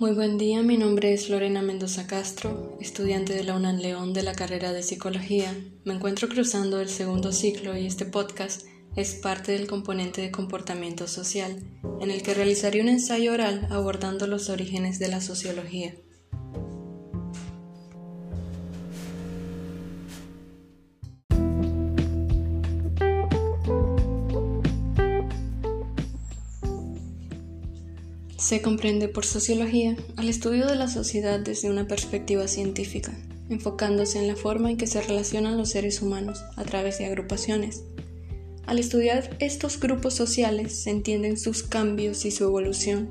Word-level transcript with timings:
Muy 0.00 0.12
buen 0.12 0.38
día, 0.38 0.62
mi 0.62 0.76
nombre 0.76 1.12
es 1.12 1.28
Lorena 1.28 1.60
Mendoza 1.60 2.06
Castro, 2.06 2.76
estudiante 2.80 3.34
de 3.34 3.42
la 3.42 3.56
UNAM 3.56 3.78
León 3.78 4.12
de 4.12 4.22
la 4.22 4.32
carrera 4.32 4.72
de 4.72 4.84
Psicología. 4.84 5.52
Me 5.84 5.92
encuentro 5.92 6.28
cruzando 6.28 6.80
el 6.80 6.88
segundo 6.88 7.32
ciclo 7.32 7.76
y 7.76 7.84
este 7.84 8.06
podcast 8.06 8.64
es 8.94 9.16
parte 9.16 9.50
del 9.50 9.66
componente 9.66 10.20
de 10.20 10.30
comportamiento 10.30 11.08
social, 11.08 11.64
en 12.00 12.12
el 12.12 12.22
que 12.22 12.34
realizaré 12.34 12.80
un 12.80 12.88
ensayo 12.88 13.32
oral 13.32 13.66
abordando 13.70 14.28
los 14.28 14.50
orígenes 14.50 15.00
de 15.00 15.08
la 15.08 15.20
sociología. 15.20 15.96
Se 28.38 28.62
comprende 28.62 29.08
por 29.08 29.26
sociología 29.26 29.96
al 30.16 30.28
estudio 30.28 30.66
de 30.66 30.76
la 30.76 30.86
sociedad 30.86 31.40
desde 31.40 31.70
una 31.70 31.88
perspectiva 31.88 32.46
científica, 32.46 33.12
enfocándose 33.50 34.20
en 34.20 34.28
la 34.28 34.36
forma 34.36 34.70
en 34.70 34.76
que 34.76 34.86
se 34.86 35.02
relacionan 35.02 35.58
los 35.58 35.70
seres 35.70 36.02
humanos 36.02 36.44
a 36.54 36.62
través 36.62 36.98
de 36.98 37.06
agrupaciones. 37.06 37.82
Al 38.64 38.78
estudiar 38.78 39.36
estos 39.40 39.80
grupos 39.80 40.14
sociales 40.14 40.72
se 40.72 40.90
entienden 40.90 41.36
sus 41.36 41.64
cambios 41.64 42.24
y 42.24 42.30
su 42.30 42.44
evolución, 42.44 43.08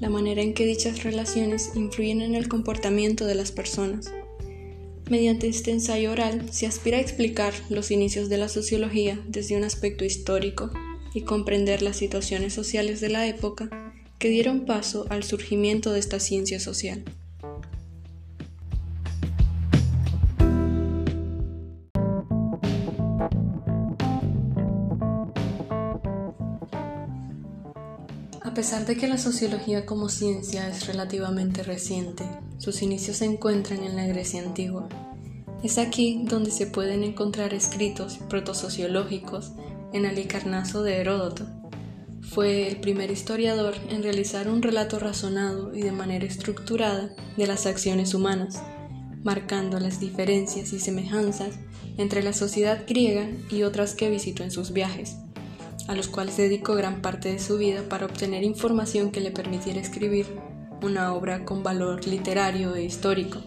la 0.00 0.08
manera 0.08 0.40
en 0.40 0.54
que 0.54 0.64
dichas 0.64 1.04
relaciones 1.04 1.72
influyen 1.74 2.22
en 2.22 2.34
el 2.34 2.48
comportamiento 2.48 3.26
de 3.26 3.34
las 3.34 3.52
personas. 3.52 4.10
Mediante 5.10 5.46
este 5.46 5.72
ensayo 5.72 6.10
oral 6.10 6.46
se 6.52 6.66
aspira 6.66 6.96
a 6.96 7.02
explicar 7.02 7.52
los 7.68 7.90
inicios 7.90 8.30
de 8.30 8.38
la 8.38 8.48
sociología 8.48 9.20
desde 9.28 9.58
un 9.58 9.64
aspecto 9.64 10.06
histórico 10.06 10.70
y 11.12 11.22
comprender 11.22 11.82
las 11.82 11.98
situaciones 11.98 12.54
sociales 12.54 13.02
de 13.02 13.10
la 13.10 13.26
época 13.26 13.68
que 14.20 14.28
dieron 14.28 14.66
paso 14.66 15.06
al 15.08 15.24
surgimiento 15.24 15.92
de 15.92 15.98
esta 15.98 16.20
ciencia 16.20 16.60
social. 16.60 17.02
A 28.42 28.52
pesar 28.54 28.84
de 28.84 28.96
que 28.96 29.08
la 29.08 29.16
sociología 29.16 29.86
como 29.86 30.10
ciencia 30.10 30.68
es 30.68 30.86
relativamente 30.86 31.62
reciente, 31.62 32.24
sus 32.58 32.82
inicios 32.82 33.16
se 33.16 33.24
encuentran 33.24 33.82
en 33.82 33.96
la 33.96 34.06
Grecia 34.06 34.42
antigua. 34.42 34.86
Es 35.62 35.78
aquí 35.78 36.24
donde 36.26 36.50
se 36.50 36.66
pueden 36.66 37.04
encontrar 37.04 37.54
escritos 37.54 38.18
protosociológicos 38.28 39.52
en 39.94 40.04
Alicarnaso 40.04 40.82
de 40.82 40.98
Heródoto, 40.98 41.46
fue 42.22 42.68
el 42.68 42.76
primer 42.76 43.10
historiador 43.10 43.74
en 43.88 44.02
realizar 44.02 44.48
un 44.48 44.62
relato 44.62 44.98
razonado 44.98 45.74
y 45.74 45.82
de 45.82 45.92
manera 45.92 46.24
estructurada 46.24 47.10
de 47.36 47.46
las 47.46 47.66
acciones 47.66 48.14
humanas, 48.14 48.62
marcando 49.22 49.80
las 49.80 50.00
diferencias 50.00 50.72
y 50.72 50.80
semejanzas 50.80 51.58
entre 51.96 52.22
la 52.22 52.32
sociedad 52.32 52.84
griega 52.86 53.28
y 53.50 53.62
otras 53.62 53.94
que 53.94 54.10
visitó 54.10 54.42
en 54.42 54.50
sus 54.50 54.72
viajes, 54.72 55.16
a 55.88 55.94
los 55.94 56.08
cuales 56.08 56.36
dedicó 56.36 56.74
gran 56.74 57.02
parte 57.02 57.32
de 57.32 57.38
su 57.38 57.58
vida 57.58 57.82
para 57.88 58.06
obtener 58.06 58.44
información 58.44 59.10
que 59.10 59.20
le 59.20 59.30
permitiera 59.30 59.80
escribir 59.80 60.26
una 60.82 61.12
obra 61.12 61.44
con 61.44 61.62
valor 61.62 62.06
literario 62.06 62.74
e 62.74 62.84
histórico. 62.84 63.42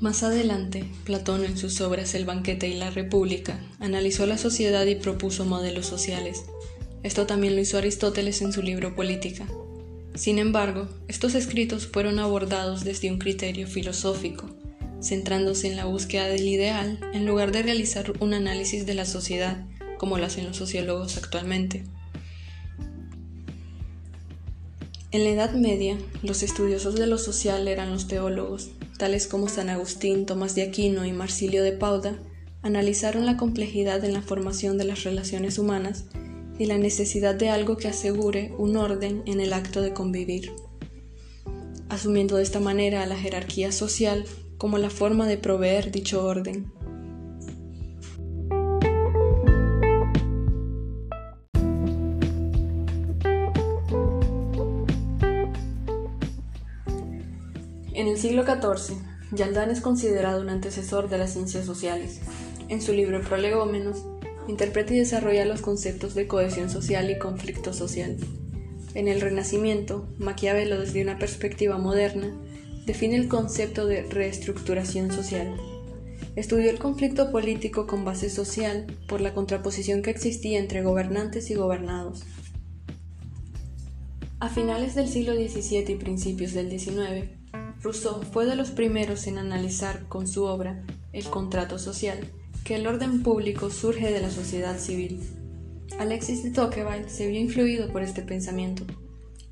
Más 0.00 0.22
adelante, 0.22 0.84
Platón 1.04 1.42
en 1.46 1.56
sus 1.56 1.80
obras 1.80 2.14
El 2.14 2.26
banquete 2.26 2.68
y 2.68 2.74
la 2.74 2.90
República 2.90 3.58
analizó 3.80 4.26
la 4.26 4.36
sociedad 4.36 4.84
y 4.84 4.94
propuso 4.94 5.46
modelos 5.46 5.86
sociales. 5.86 6.44
Esto 7.02 7.26
también 7.26 7.56
lo 7.56 7.62
hizo 7.62 7.78
Aristóteles 7.78 8.42
en 8.42 8.52
su 8.52 8.60
libro 8.60 8.94
Política. 8.94 9.46
Sin 10.14 10.38
embargo, 10.38 10.86
estos 11.08 11.34
escritos 11.34 11.86
fueron 11.86 12.18
abordados 12.18 12.84
desde 12.84 13.10
un 13.10 13.18
criterio 13.18 13.66
filosófico, 13.66 14.50
centrándose 15.00 15.68
en 15.68 15.76
la 15.76 15.86
búsqueda 15.86 16.26
del 16.26 16.46
ideal 16.46 17.00
en 17.14 17.24
lugar 17.24 17.50
de 17.50 17.62
realizar 17.62 18.12
un 18.20 18.34
análisis 18.34 18.84
de 18.84 18.94
la 18.94 19.06
sociedad 19.06 19.64
como 19.96 20.18
lo 20.18 20.26
hacen 20.26 20.44
los 20.44 20.58
sociólogos 20.58 21.16
actualmente. 21.16 21.84
En 25.10 25.24
la 25.24 25.30
Edad 25.30 25.54
Media, 25.54 25.96
los 26.22 26.42
estudiosos 26.42 26.96
de 26.96 27.06
lo 27.06 27.16
social 27.16 27.66
eran 27.66 27.90
los 27.90 28.08
teólogos, 28.08 28.72
tales 28.98 29.26
como 29.26 29.48
San 29.48 29.68
Agustín, 29.68 30.26
Tomás 30.26 30.54
de 30.54 30.62
Aquino 30.62 31.04
y 31.04 31.12
Marsilio 31.12 31.62
de 31.62 31.72
Pauda, 31.72 32.18
analizaron 32.62 33.26
la 33.26 33.36
complejidad 33.36 34.04
en 34.04 34.12
la 34.12 34.22
formación 34.22 34.78
de 34.78 34.84
las 34.84 35.04
relaciones 35.04 35.58
humanas 35.58 36.06
y 36.58 36.66
la 36.66 36.78
necesidad 36.78 37.34
de 37.34 37.50
algo 37.50 37.76
que 37.76 37.88
asegure 37.88 38.52
un 38.58 38.76
orden 38.76 39.22
en 39.26 39.40
el 39.40 39.52
acto 39.52 39.82
de 39.82 39.92
convivir, 39.92 40.50
asumiendo 41.88 42.36
de 42.36 42.42
esta 42.42 42.60
manera 42.60 43.02
a 43.02 43.06
la 43.06 43.16
jerarquía 43.16 43.72
social 43.72 44.24
como 44.58 44.78
la 44.78 44.90
forma 44.90 45.26
de 45.26 45.36
proveer 45.36 45.90
dicho 45.90 46.24
orden. 46.24 46.72
En 57.96 58.08
el 58.08 58.18
siglo 58.18 58.44
XIV, 58.44 58.94
Yaldán 59.32 59.70
es 59.70 59.80
considerado 59.80 60.42
un 60.42 60.50
antecesor 60.50 61.08
de 61.08 61.16
las 61.16 61.32
ciencias 61.32 61.64
sociales. 61.64 62.20
En 62.68 62.82
su 62.82 62.92
libro 62.92 63.22
Prolegómenos, 63.22 64.04
interpreta 64.48 64.92
y 64.92 64.98
desarrolla 64.98 65.46
los 65.46 65.62
conceptos 65.62 66.14
de 66.14 66.26
cohesión 66.26 66.68
social 66.68 67.10
y 67.10 67.18
conflicto 67.18 67.72
social. 67.72 68.18
En 68.92 69.08
el 69.08 69.22
Renacimiento, 69.22 70.10
Maquiavelo, 70.18 70.78
desde 70.78 71.00
una 71.00 71.18
perspectiva 71.18 71.78
moderna, 71.78 72.36
define 72.84 73.16
el 73.16 73.28
concepto 73.28 73.86
de 73.86 74.02
reestructuración 74.02 75.10
social. 75.10 75.56
Estudió 76.36 76.68
el 76.68 76.78
conflicto 76.78 77.32
político 77.32 77.86
con 77.86 78.04
base 78.04 78.28
social 78.28 78.88
por 79.08 79.22
la 79.22 79.32
contraposición 79.32 80.02
que 80.02 80.10
existía 80.10 80.58
entre 80.58 80.82
gobernantes 80.82 81.48
y 81.48 81.54
gobernados. 81.54 82.24
A 84.38 84.50
finales 84.50 84.94
del 84.94 85.08
siglo 85.08 85.32
XVII 85.32 85.92
y 85.92 85.94
principios 85.94 86.52
del 86.52 86.68
XIX, 86.68 87.30
Rousseau 87.82 88.22
fue 88.22 88.46
de 88.46 88.56
los 88.56 88.70
primeros 88.70 89.26
en 89.26 89.38
analizar 89.38 90.08
con 90.08 90.26
su 90.26 90.44
obra 90.44 90.82
El 91.12 91.24
contrato 91.26 91.78
social 91.78 92.18
que 92.64 92.74
el 92.74 92.86
orden 92.86 93.22
público 93.22 93.70
surge 93.70 94.12
de 94.12 94.20
la 94.20 94.30
sociedad 94.30 94.78
civil. 94.78 95.20
Alexis 96.00 96.42
de 96.42 96.50
Tocqueville 96.50 97.08
se 97.08 97.28
vio 97.28 97.40
influido 97.40 97.92
por 97.92 98.02
este 98.02 98.22
pensamiento. 98.22 98.84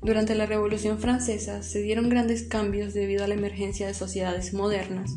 Durante 0.01 0.35
la 0.35 0.45
Revolución 0.45 0.99
Francesa 0.99 1.63
se 1.63 1.81
dieron 1.81 2.09
grandes 2.09 2.43
cambios 2.43 2.93
debido 2.93 3.23
a 3.23 3.27
la 3.27 3.35
emergencia 3.35 3.87
de 3.87 3.93
sociedades 3.93 4.53
modernas. 4.53 5.11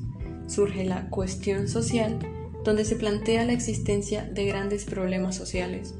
Surge 0.47 0.85
la 0.85 1.11
cuestión 1.11 1.69
social, 1.69 2.19
donde 2.65 2.85
se 2.85 2.97
plantea 2.97 3.45
la 3.45 3.53
existencia 3.53 4.25
de 4.25 4.47
grandes 4.47 4.85
problemas 4.85 5.37
sociales. 5.37 5.95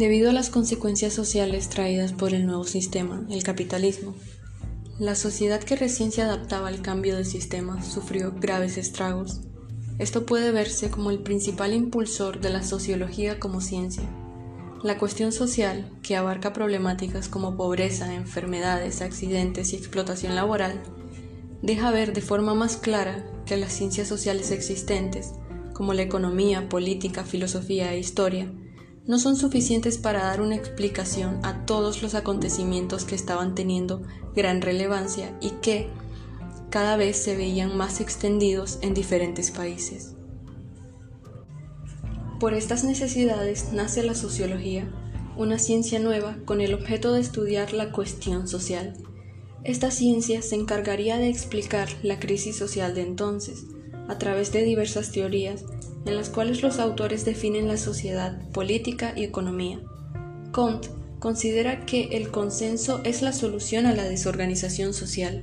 Debido 0.00 0.30
a 0.30 0.32
las 0.32 0.48
consecuencias 0.48 1.12
sociales 1.12 1.68
traídas 1.68 2.14
por 2.14 2.32
el 2.32 2.46
nuevo 2.46 2.64
sistema, 2.64 3.26
el 3.28 3.42
capitalismo, 3.42 4.14
la 4.98 5.14
sociedad 5.14 5.62
que 5.62 5.76
recién 5.76 6.10
se 6.10 6.22
adaptaba 6.22 6.68
al 6.68 6.80
cambio 6.80 7.18
de 7.18 7.26
sistema 7.26 7.82
sufrió 7.82 8.32
graves 8.32 8.78
estragos. 8.78 9.42
Esto 9.98 10.24
puede 10.24 10.52
verse 10.52 10.88
como 10.88 11.10
el 11.10 11.18
principal 11.18 11.74
impulsor 11.74 12.40
de 12.40 12.48
la 12.48 12.62
sociología 12.62 13.38
como 13.38 13.60
ciencia. 13.60 14.04
La 14.82 14.96
cuestión 14.96 15.32
social, 15.32 15.92
que 16.02 16.16
abarca 16.16 16.54
problemáticas 16.54 17.28
como 17.28 17.58
pobreza, 17.58 18.14
enfermedades, 18.14 19.02
accidentes 19.02 19.74
y 19.74 19.76
explotación 19.76 20.34
laboral, 20.34 20.82
deja 21.60 21.90
ver 21.90 22.14
de 22.14 22.22
forma 22.22 22.54
más 22.54 22.78
clara 22.78 23.30
que 23.44 23.58
las 23.58 23.74
ciencias 23.74 24.08
sociales 24.08 24.50
existentes, 24.50 25.34
como 25.74 25.92
la 25.92 26.00
economía, 26.00 26.70
política, 26.70 27.22
filosofía 27.22 27.92
e 27.92 27.98
historia, 27.98 28.50
no 29.10 29.18
son 29.18 29.34
suficientes 29.34 29.98
para 29.98 30.22
dar 30.22 30.40
una 30.40 30.54
explicación 30.54 31.40
a 31.42 31.66
todos 31.66 32.00
los 32.00 32.14
acontecimientos 32.14 33.04
que 33.04 33.16
estaban 33.16 33.56
teniendo 33.56 34.02
gran 34.36 34.62
relevancia 34.62 35.36
y 35.40 35.50
que 35.60 35.88
cada 36.70 36.96
vez 36.96 37.16
se 37.16 37.36
veían 37.36 37.76
más 37.76 38.00
extendidos 38.00 38.78
en 38.82 38.94
diferentes 38.94 39.50
países. 39.50 40.14
Por 42.38 42.54
estas 42.54 42.84
necesidades 42.84 43.72
nace 43.72 44.04
la 44.04 44.14
sociología, 44.14 44.88
una 45.36 45.58
ciencia 45.58 45.98
nueva 45.98 46.36
con 46.44 46.60
el 46.60 46.72
objeto 46.72 47.12
de 47.12 47.20
estudiar 47.20 47.72
la 47.72 47.90
cuestión 47.90 48.46
social. 48.46 48.92
Esta 49.64 49.90
ciencia 49.90 50.40
se 50.40 50.54
encargaría 50.54 51.18
de 51.18 51.28
explicar 51.28 51.88
la 52.04 52.20
crisis 52.20 52.56
social 52.56 52.94
de 52.94 53.02
entonces, 53.02 53.64
a 54.06 54.18
través 54.18 54.52
de 54.52 54.62
diversas 54.62 55.10
teorías 55.10 55.64
en 56.04 56.16
las 56.16 56.30
cuales 56.30 56.62
los 56.62 56.78
autores 56.78 57.24
definen 57.24 57.68
la 57.68 57.76
sociedad, 57.76 58.40
política 58.52 59.12
y 59.16 59.24
economía. 59.24 59.80
Kant 60.52 60.86
considera 61.18 61.84
que 61.84 62.16
el 62.16 62.30
consenso 62.30 63.00
es 63.04 63.22
la 63.22 63.32
solución 63.32 63.86
a 63.86 63.94
la 63.94 64.04
desorganización 64.04 64.94
social. 64.94 65.42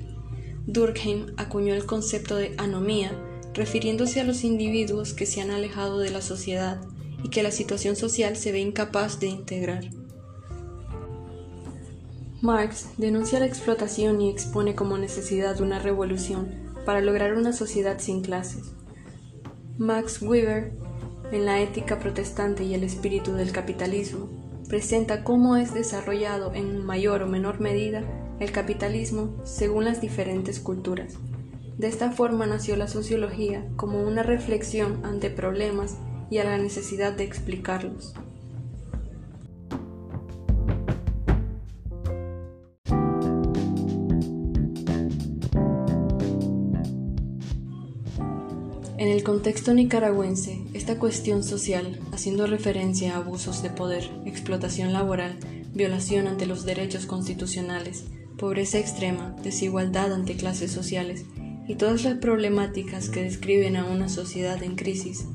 Durkheim 0.66 1.28
acuñó 1.38 1.74
el 1.74 1.86
concepto 1.86 2.36
de 2.36 2.54
anomía, 2.58 3.12
refiriéndose 3.54 4.20
a 4.20 4.24
los 4.24 4.44
individuos 4.44 5.14
que 5.14 5.26
se 5.26 5.42
han 5.42 5.52
alejado 5.52 6.00
de 6.00 6.10
la 6.10 6.22
sociedad 6.22 6.82
y 7.24 7.30
que 7.30 7.44
la 7.44 7.52
situación 7.52 7.96
social 7.96 8.36
se 8.36 8.52
ve 8.52 8.60
incapaz 8.60 9.20
de 9.20 9.28
integrar. 9.28 9.90
Marx 12.42 12.90
denuncia 12.98 13.40
la 13.40 13.48
explotación 13.48 14.22
y 14.22 14.30
expone 14.30 14.76
como 14.76 14.98
necesidad 14.98 15.60
una 15.60 15.80
revolución 15.80 16.50
para 16.86 17.02
lograr 17.02 17.34
una 17.34 17.52
sociedad 17.52 18.00
sin 18.00 18.22
clases. 18.22 18.74
Max 19.78 20.24
Weber, 20.24 20.72
en 21.32 21.46
la 21.46 21.62
ética 21.62 22.00
protestante 22.00 22.64
y 22.64 22.74
el 22.74 22.84
espíritu 22.84 23.34
del 23.34 23.52
capitalismo, 23.52 24.28
presenta 24.68 25.24
cómo 25.24 25.56
es 25.56 25.72
desarrollado 25.72 26.52
en 26.56 26.84
mayor 26.84 27.22
o 27.22 27.28
menor 27.28 27.60
medida 27.60 28.02
el 28.40 28.52
capitalismo 28.52 29.40
según 29.44 29.86
las 29.86 30.02
diferentes 30.02 30.60
culturas. 30.60 31.14
De 31.78 31.88
esta 31.88 32.12
forma 32.12 32.48
nació 32.48 32.76
la 32.76 32.88
sociología 32.88 33.68
como 33.76 34.02
una 34.02 34.24
reflexión 34.24 35.06
ante 35.06 35.30
problemas 35.30 35.98
y 36.32 36.40
a 36.40 36.44
la 36.44 36.58
necesidad 36.58 37.14
de 37.14 37.26
explicarlos. 37.26 38.16
En 48.98 49.10
el 49.10 49.22
contexto 49.24 49.76
nicaragüense, 49.76 50.64
esta 50.74 50.98
cuestión 50.98 51.44
social, 51.44 52.00
haciendo 52.12 52.48
referencia 52.48 53.14
a 53.14 53.18
abusos 53.18 53.62
de 53.62 53.70
poder, 53.70 54.10
explotación 54.26 54.92
laboral, 54.92 55.38
violación 55.72 56.26
ante 56.26 56.48
los 56.48 56.66
derechos 56.66 57.06
constitucionales, 57.06 58.06
pobreza 58.40 58.80
extrema, 58.80 59.36
desigualdad 59.44 60.12
ante 60.12 60.36
clases 60.36 60.72
sociales 60.72 61.26
y 61.68 61.76
todas 61.76 62.06
las 62.06 62.16
problemáticas 62.16 63.10
que 63.10 63.22
describen 63.22 63.76
a 63.76 63.86
una 63.86 64.10
sociedad 64.10 64.64
en 64.64 64.76
crisis, 64.76 65.26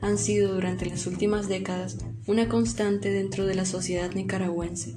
han 0.00 0.16
sido 0.16 0.54
durante 0.54 0.86
las 0.86 1.06
últimas 1.06 1.48
décadas 1.48 1.98
una 2.26 2.48
constante 2.48 3.10
dentro 3.10 3.44
de 3.44 3.54
la 3.54 3.66
sociedad 3.66 4.10
nicaragüense. 4.12 4.96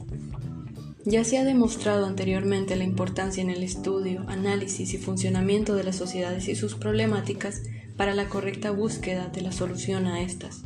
Ya 1.04 1.26
se 1.26 1.38
ha 1.38 1.44
demostrado 1.44 2.06
anteriormente 2.06 2.78
la 2.78 2.86
importancia 2.86 3.44
en 3.44 3.50
el 3.50 3.62
estudio, 3.62 4.24
análisis 4.28 4.94
y 4.94 4.98
funcionamiento 4.98 5.76
de 5.76 5.84
las 5.84 5.98
sociedades 5.98 6.48
y 6.48 6.56
sus 6.56 6.76
problemáticas 6.76 7.62
para 7.98 8.14
la 8.14 8.30
correcta 8.30 8.72
búsqueda 8.72 9.28
de 9.28 9.42
la 9.42 9.52
solución 9.52 10.06
a 10.06 10.22
estas. 10.22 10.64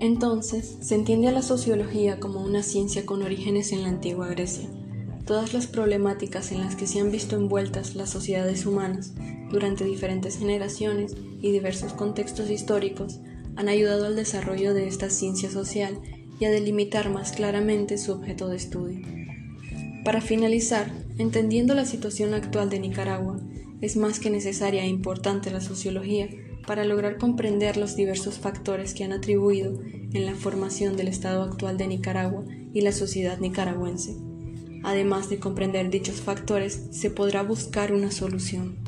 Entonces, 0.00 0.78
se 0.80 0.96
entiende 0.96 1.28
a 1.28 1.32
la 1.32 1.42
sociología 1.42 2.18
como 2.18 2.42
una 2.42 2.62
ciencia 2.62 3.06
con 3.06 3.22
orígenes 3.22 3.70
en 3.72 3.82
la 3.82 3.88
antigua 3.88 4.26
Grecia. 4.28 4.68
Todas 5.26 5.54
las 5.54 5.68
problemáticas 5.68 6.50
en 6.50 6.58
las 6.58 6.74
que 6.74 6.88
se 6.88 6.98
han 6.98 7.12
visto 7.12 7.36
envueltas 7.36 7.94
las 7.94 8.10
sociedades 8.10 8.66
humanas 8.66 9.12
durante 9.52 9.84
diferentes 9.84 10.38
generaciones 10.38 11.14
y 11.40 11.52
diversos 11.52 11.92
contextos 11.92 12.50
históricos 12.50 13.20
han 13.54 13.68
ayudado 13.68 14.06
al 14.06 14.16
desarrollo 14.16 14.74
de 14.74 14.88
esta 14.88 15.08
ciencia 15.08 15.50
social 15.50 16.00
y 16.40 16.46
a 16.46 16.50
delimitar 16.50 17.08
más 17.08 17.30
claramente 17.30 17.98
su 17.98 18.12
objeto 18.12 18.48
de 18.48 18.56
estudio. 18.56 19.06
Para 20.04 20.20
finalizar, 20.20 20.90
entendiendo 21.18 21.74
la 21.74 21.84
situación 21.84 22.34
actual 22.34 22.70
de 22.70 22.80
Nicaragua, 22.80 23.38
es 23.82 23.96
más 23.96 24.20
que 24.20 24.30
necesaria 24.30 24.84
e 24.84 24.88
importante 24.88 25.50
la 25.50 25.60
sociología 25.60 26.28
para 26.66 26.84
lograr 26.84 27.18
comprender 27.18 27.76
los 27.76 27.96
diversos 27.96 28.38
factores 28.38 28.94
que 28.94 29.04
han 29.04 29.12
atribuido 29.12 29.80
en 29.82 30.24
la 30.24 30.34
formación 30.34 30.96
del 30.96 31.08
estado 31.08 31.42
actual 31.42 31.76
de 31.76 31.88
Nicaragua 31.88 32.44
y 32.72 32.80
la 32.80 32.92
sociedad 32.92 33.38
nicaragüense. 33.38 34.16
Además 34.84 35.28
de 35.28 35.38
comprender 35.38 35.90
dichos 35.90 36.20
factores, 36.20 36.88
se 36.90 37.10
podrá 37.10 37.42
buscar 37.42 37.92
una 37.92 38.10
solución. 38.10 38.81